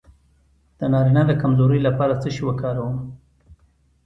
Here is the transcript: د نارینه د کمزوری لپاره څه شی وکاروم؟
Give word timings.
د 0.79 0.81
نارینه 0.93 1.21
د 1.27 1.31
کمزوری 1.41 1.79
لپاره 1.87 2.13
څه 2.21 2.29
شی 2.35 2.43
وکاروم؟ 2.45 2.95